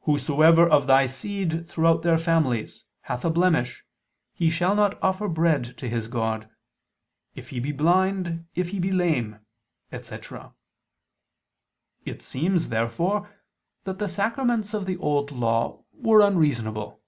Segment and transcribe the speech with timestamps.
[0.00, 3.84] "Whosoever of thy seed throughout their families, hath a blemish,
[4.32, 6.50] he shall not offer bread to his God...
[7.36, 9.38] if he be blind, if he be lame,"
[9.92, 10.52] etc.
[12.04, 13.30] It seems, therefore,
[13.84, 17.00] that the sacraments of the Old Law were unreasonable.